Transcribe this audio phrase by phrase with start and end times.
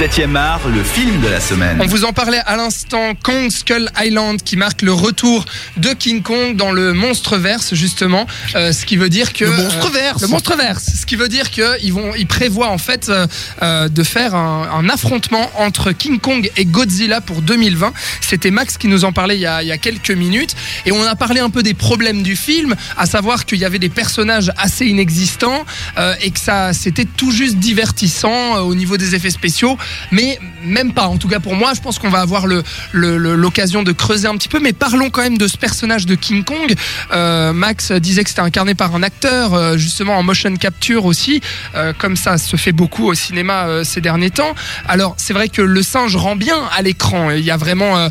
[0.00, 1.78] 7e art, le film de la semaine.
[1.80, 5.44] On vous en parlait à l'instant, Kong Skull Island qui marque le retour
[5.76, 8.26] de King Kong dans le Monstre-Verse justement,
[8.56, 9.44] euh, ce qui veut dire que...
[9.44, 10.22] Le Monstre-Verse.
[10.22, 13.28] Le Monstre-Verse, ce qui veut dire qu'ils vont, ils prévoient en fait euh,
[13.62, 17.92] euh, de faire un, un affrontement entre King Kong et Godzilla pour 2020.
[18.20, 20.92] C'était Max qui nous en parlait il y, a, il y a quelques minutes et
[20.92, 23.88] on a parlé un peu des problèmes du film, à savoir qu'il y avait des
[23.88, 25.64] personnages assez inexistants
[25.98, 29.76] euh, et que ça c'était tout juste divertissant euh, au niveau des effets spéciaux,
[30.10, 31.06] mais même pas.
[31.06, 32.46] En tout cas pour moi, je pense qu'on va avoir
[32.92, 34.60] l'occasion de creuser un petit peu.
[34.60, 36.74] Mais parlons quand même de ce personnage de King Kong.
[37.12, 41.40] Euh, Max disait que c'était incarné par un acteur, euh, justement en motion capture aussi,
[41.74, 44.54] euh, comme ça se fait beaucoup au cinéma ces derniers temps.
[44.88, 47.30] Alors c'est vrai que le singe rend bien à l'écran.
[47.30, 48.08] Il y a vraiment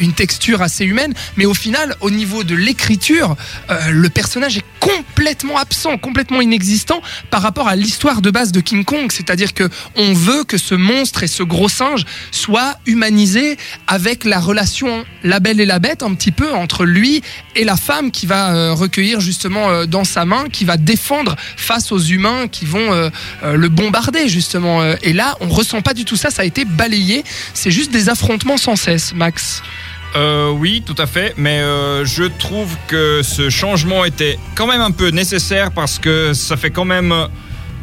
[0.00, 3.36] une texture assez humaine, mais au final, au niveau de l'écriture,
[3.90, 7.00] le personnage est complètement absent, complètement inexistant
[7.30, 9.12] par rapport à l'histoire de base de King Kong.
[9.12, 13.56] C'est-à-dire que on veut que ce monstre et ce gros singe soient humanisés
[13.86, 17.22] avec la relation la belle et la bête un petit peu entre lui
[17.54, 21.36] et la femme qui va euh, recueillir justement euh, dans sa main, qui va défendre
[21.56, 23.10] face aux humains qui vont euh,
[23.42, 24.82] le bombarder justement.
[25.02, 26.30] Et là, on ressent pas du tout ça.
[26.30, 27.22] Ça a été balayé.
[27.54, 29.62] C'est juste des affrontements sans cesse, Max.
[30.14, 34.82] Euh, oui, tout à fait, mais euh, je trouve que ce changement était quand même
[34.82, 37.26] un peu nécessaire parce que ça fait quand même euh,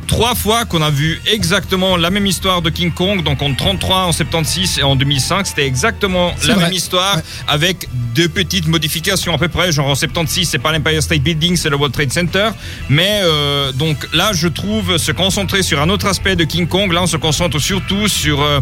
[0.06, 3.98] trois fois qu'on a vu exactement la même histoire de King Kong, donc en 33,
[4.06, 6.64] en 76 et en 2005, c'était exactement la vrai.
[6.66, 7.22] même histoire Ouais.
[7.48, 11.56] avec deux petites modifications à peu près, genre en 76 c'est pas l'Empire State Building,
[11.56, 12.50] c'est le World Trade Center,
[12.90, 16.92] mais euh, donc là je trouve se concentrer sur un autre aspect de King Kong,
[16.92, 18.60] là on se concentre surtout sur euh,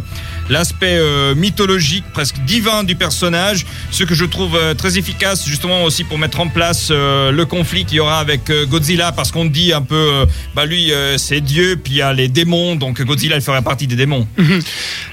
[0.49, 5.83] l'aspect euh, mythologique, presque divin du personnage, ce que je trouve euh, très efficace justement
[5.83, 9.31] aussi pour mettre en place euh, le conflit qu'il y aura avec euh, Godzilla, parce
[9.31, 12.27] qu'on dit un peu, euh, bah lui euh, c'est Dieu, puis il y a les
[12.27, 14.27] démons, donc Godzilla il ferait partie des démons.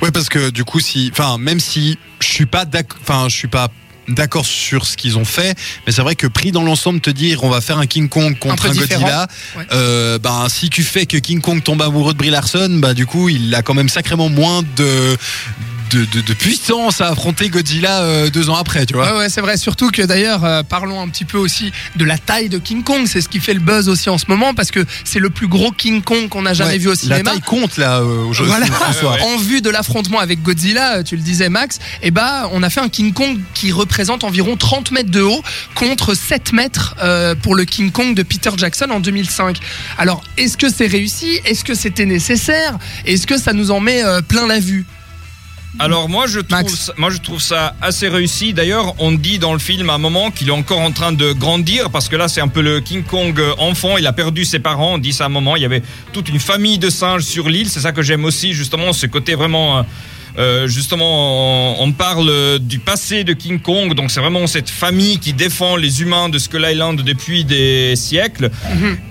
[0.03, 3.37] Ouais, parce que du coup, si, enfin, même si je suis pas d'accord, enfin, je
[3.37, 3.69] suis pas
[4.09, 7.43] d'accord sur ce qu'ils ont fait, mais c'est vrai que pris dans l'ensemble, te dire
[7.45, 8.75] on va faire un King Kong contre un.
[8.75, 9.27] Godzilla,
[9.57, 9.67] Ouais.
[9.73, 13.07] euh, ben si tu fais que King Kong tombe amoureux de Brie Larson, bah du
[13.07, 15.17] coup il a quand même sacrément moins de de,
[16.05, 19.13] de- de puissance à affronter Godzilla euh, deux ans après, tu vois.
[19.13, 19.57] Ouais, ouais, c'est vrai.
[19.57, 23.07] Surtout que d'ailleurs, euh, parlons un petit peu aussi de la taille de King Kong.
[23.07, 25.47] C'est ce qui fait le buzz aussi en ce moment parce que c'est le plus
[25.49, 27.31] gros King Kong qu'on n'a jamais Ouais, vu au La cinéma.
[27.31, 28.55] taille compte là euh, aujourd'hui,
[29.01, 29.25] Voilà.
[29.25, 32.81] En vue de l'affrontement avec Godzilla, tu le disais Max, et bah on a fait
[32.81, 35.43] un King Kong qui représente environ 30 mètres de haut
[35.75, 36.95] contre 7 mètres
[37.43, 39.59] pour le King Kong de Peter Jackson en 2005.
[39.99, 41.39] Alors est-ce que c'est réussi?
[41.45, 42.79] Est-ce que c'était nécessaire?
[43.07, 44.85] Est-ce que ça nous en met plein la vue?
[45.79, 46.75] Alors moi je trouve Max.
[46.75, 48.53] ça, moi je trouve ça assez réussi.
[48.53, 51.33] D'ailleurs, on dit dans le film à un moment qu'il est encore en train de
[51.33, 53.99] grandir parce que là c'est un peu le King Kong euh, enfant.
[53.99, 54.95] Il a perdu ses parents.
[54.95, 55.57] On dit ça à un moment.
[55.57, 55.83] Il y avait
[56.13, 57.69] toute une famille de singes sur l'île.
[57.69, 59.85] C'est ça que j'aime aussi justement ce côté vraiment.
[60.39, 65.19] Euh, justement, on, on parle du passé de King Kong, donc c'est vraiment cette famille
[65.19, 68.51] qui défend les humains de Skull Island depuis des siècles.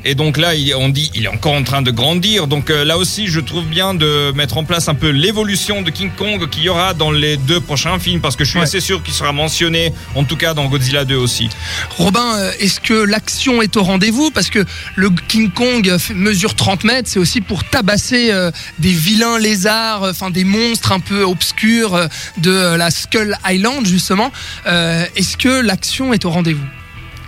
[0.06, 2.48] Et donc là, on dit il est encore en train de grandir.
[2.48, 5.90] Donc euh, là aussi, je trouve bien de mettre en place un peu l'évolution de
[5.92, 8.66] King Kong qu'il y aura dans les deux prochains films, parce que je suis Ouais.
[8.66, 11.50] assez sûr qu'il sera mentionné, en tout cas dans Godzilla 2 aussi.
[11.98, 14.30] Robin, euh, est-ce que l'action est au rendez-vous?
[14.32, 14.64] Parce que
[14.96, 18.32] le King Kong mesure 30 mètres, c'est aussi pour tabasser
[18.80, 22.08] des vilains lézards, enfin des monstres un peu obscurs euh,
[22.38, 24.32] de la Skull Island justement.
[24.68, 26.66] Euh, est-ce que l'action est au rendez-vous?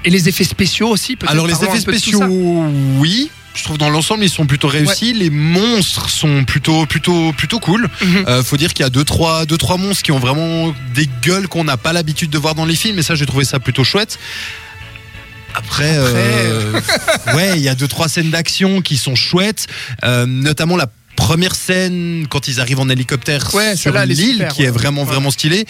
[0.03, 2.21] Et les effets spéciaux aussi peut-être Alors les effets peu spéciaux,
[2.97, 3.29] oui.
[3.55, 5.13] Je trouve dans l'ensemble ils sont plutôt réussis.
[5.13, 7.87] Les monstres sont plutôt plutôt plutôt cool.
[8.27, 11.09] Euh, faut dire qu'il y a deux trois deux trois monstres qui ont vraiment des
[11.23, 12.99] gueules qu'on n'a pas l'habitude de voir dans les films.
[12.99, 14.19] Et ça j'ai trouvé ça plutôt chouette.
[15.55, 16.79] Après, euh,
[17.33, 19.67] ouais, il y a deux trois scènes d'action qui sont chouettes,
[20.03, 24.69] euh, notamment la première scène quand ils arrivent en hélicoptère Ouais, sur l'île, qui est
[24.69, 25.65] vraiment vraiment stylée.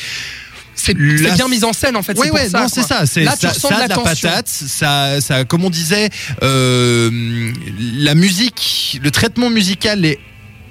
[0.78, 2.18] C'est La- bien mis en scène en fait.
[2.18, 3.06] Ouais, ça, non, c'est ça.
[3.06, 4.48] C'est ça, ça de la patate.
[4.50, 6.10] Ça, ça, comme on disait,
[6.44, 7.10] euh,
[7.80, 10.20] la musique, le traitement musical est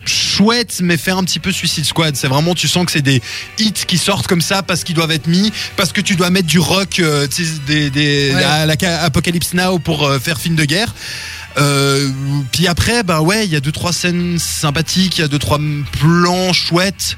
[0.07, 3.22] chouette mais fait un petit peu Suicide Squad c'est vraiment tu sens que c'est des
[3.59, 6.47] hits qui sortent comme ça parce qu'ils doivent être mis parce que tu dois mettre
[6.47, 7.27] du rock euh,
[7.66, 8.43] des, des, Ouais.
[8.45, 10.95] à la Apocalypse Now pour euh, faire film de guerre
[11.56, 12.09] euh,
[12.53, 15.39] puis après bah ouais il y a deux trois scènes sympathiques il y a deux
[15.39, 15.59] trois
[15.92, 17.16] plans chouettes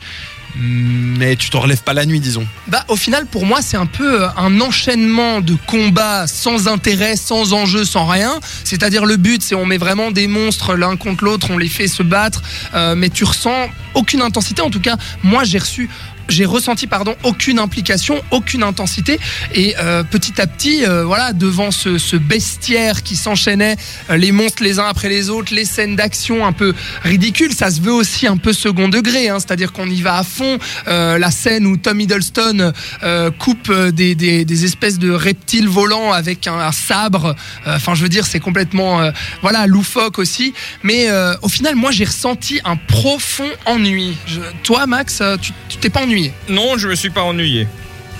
[0.58, 3.86] mais tu t'en relèves pas la nuit disons Bah, au final, pour moi, c'est un
[3.86, 8.40] peu euh, un enchaînement de combats sans intérêt, sans enjeu, sans rien.
[8.64, 11.88] C'est-à-dire, le but, c'est on met vraiment des monstres l'un contre l'autre, on les fait
[11.88, 12.42] se battre,
[12.74, 14.62] euh, mais tu ressens aucune intensité.
[14.62, 15.90] En tout cas, moi, j'ai reçu
[16.28, 19.18] j'ai ressenti pardon aucune implication, aucune intensité.
[19.54, 23.76] Et euh, petit à petit euh, voilà devant ce, ce bestiaire qui s'enchaînait
[24.10, 27.70] euh, les monstres les uns après les autres, les scènes d'action un peu ridicules, ça
[27.70, 30.58] se veut aussi un peu second degré hein, c'est-à-dire qu'on y va à fond.
[30.88, 35.68] Euh, la scène où Tom Hiddleston euh, coupe euh, des, des, des espèces de reptiles
[35.68, 37.34] volants avec un, un sabre
[37.66, 39.10] enfin je veux dire c'est complètement
[39.42, 40.54] voilà loufoque aussi.
[40.82, 41.08] Mais
[41.42, 44.16] au final moi j'ai ressenti un profond ennui.
[44.26, 46.15] Je- toi Max tu t'es pas ennuyé?
[46.48, 47.66] Non, je me suis pas ennuyé.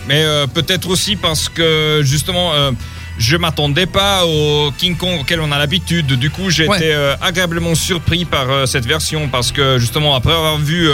[0.08, 2.70] Mais euh, peut-être aussi parce que justement, euh,
[3.18, 6.06] je m'attendais pas au King Kong auquel on a l'habitude.
[6.18, 6.78] Du coup, j'étais Ouais.
[6.84, 10.88] euh, agréablement surpris par cette version parce que justement, après avoir vu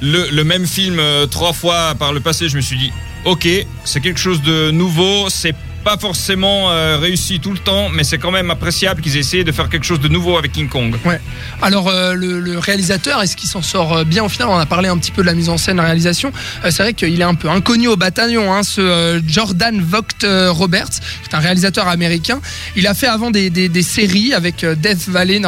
[0.00, 2.92] le, le même film trois fois par le passé, je me suis dit,
[3.24, 3.46] ok,
[3.84, 5.28] c'est quelque chose de nouveau.
[5.28, 5.54] C'est
[5.86, 9.44] pas forcément euh, réussi tout le temps, mais c'est quand même appréciable qu'ils aient essayé
[9.44, 10.96] de faire quelque chose de nouveau avec King Kong.
[11.04, 11.20] Ouais.
[11.62, 14.48] Alors euh, le, réalisateur, est-ce qu'il s'en sort euh, bien au final?
[14.48, 16.32] On a parlé un petit peu de la mise en scène, la réalisation.
[16.64, 21.30] C'est vrai qu'il est un peu inconnu au bataillon, hein, ce Jordan Vogt Roberts, qui
[21.30, 22.40] est un réalisateur américain.
[22.74, 25.40] Il a fait avant des, séries avec Death Valley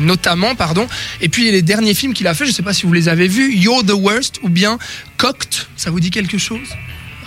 [0.00, 0.88] notamment, pardon.
[1.20, 3.28] Et puis les derniers films qu'il a fait, je sais pas si vous les avez
[3.28, 4.78] vus, You're the Worst ou bien
[5.16, 5.68] Cocked.
[5.76, 6.66] Ça vous dit quelque chose?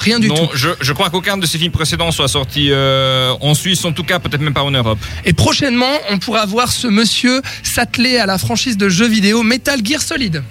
[0.04, 0.50] Rien du non, tout.
[0.54, 4.04] je, je crois qu'aucun de ces films précédents soit sorti euh, en Suisse, en tout
[4.04, 5.00] cas, peut-être même pas en Europe.
[5.24, 9.80] Et prochainement, on pourra voir ce monsieur s'atteler à la franchise de jeux vidéo Metal
[9.84, 10.44] Gear Solid.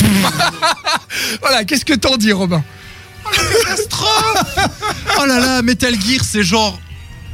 [1.40, 2.62] voilà, qu'est-ce que t'en dis, Robin?
[5.20, 6.78] Oh là là, Metal Gear, c'est genre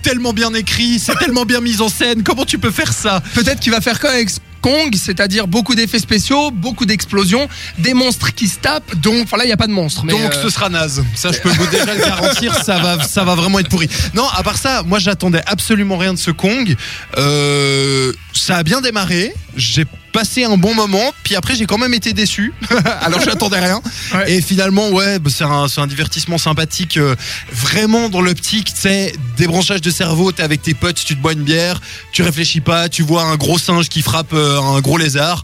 [0.02, 2.22] tellement bien écrit, c'est tellement bien mis en scène.
[2.22, 3.22] Comment tu peux faire ça?
[3.34, 8.34] Peut-être qu'il va faire quoi avec Kong, c'est-à-dire beaucoup d'effets spéciaux, beaucoup d'explosions, des monstres
[8.34, 8.94] qui se tapent.
[8.96, 10.04] Donc, enfin là, il n'y a pas de monstres.
[10.04, 11.04] Mais Donc euh, ce sera naze.
[11.14, 13.88] Ça, je peux vous déjà le garantir, ça va, ça va vraiment être pourri.
[14.14, 16.76] Non, à part ça, moi j'attendais absolument rien de ce Kong.
[17.16, 19.34] Euh, ça a bien démarré.
[19.56, 22.52] J'ai passé un bon moment, puis après j'ai quand même été déçu.
[23.00, 23.80] Alors j'attendais rien.
[24.14, 24.32] Ouais.
[24.32, 27.14] Et finalement, ouais, bah, c'est un, divertissement sympathique, euh,
[27.52, 30.32] vraiment dans l'optique, tu sais, débranchage de cerveau.
[30.32, 31.80] T'es avec tes potes, tu te bois une bière,
[32.12, 35.42] tu réfléchis pas, tu vois un gros singe qui frappe euh, un gros lézard.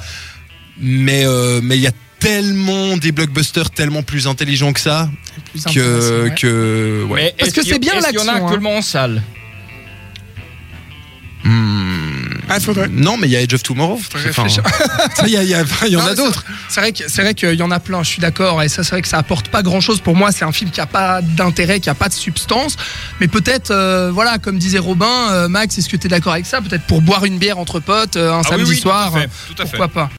[0.79, 5.11] Mais euh, mais il y a tellement des blockbusters tellement plus intelligents que ça
[5.53, 6.35] plus que ouais.
[6.35, 7.35] que ouais.
[7.39, 8.47] Parce que c'est bien est-ce qu'il y en a l'action, hein.
[8.47, 9.23] actuellement en salle?
[12.49, 14.01] Ah, faudrait- Non, mais il y a Edge of Tomorrow.
[14.29, 14.47] Enfin,
[15.27, 15.55] Il y, y
[15.97, 16.45] en Non, a d'autres.
[16.69, 18.03] C'est vrai que c'est vrai qu'il y en a plein.
[18.03, 18.63] Je suis d'accord.
[18.63, 20.33] Et ça, c'est vrai que ça apporte pas grand-chose pour moi.
[20.33, 22.77] C'est un film qui a pas d'intérêt, qui a pas de substance.
[23.21, 26.47] Mais peut-être, euh, voilà, comme disait Robin, euh, Max, est-ce que tu es d'accord avec
[26.47, 26.61] ça?
[26.61, 28.93] Peut-être pour boire une bière entre potes euh, un Ah oui, samedi oui, tout à
[28.93, 29.13] soir.
[29.15, 29.71] fait, tout à fait.
[29.77, 30.11] pourquoi pas?